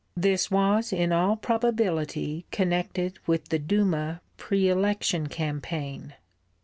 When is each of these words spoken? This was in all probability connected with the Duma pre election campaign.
This 0.17 0.49
was 0.49 0.91
in 0.91 1.11
all 1.11 1.35
probability 1.35 2.47
connected 2.49 3.19
with 3.27 3.49
the 3.49 3.59
Duma 3.59 4.21
pre 4.37 4.67
election 4.67 5.27
campaign. 5.27 6.15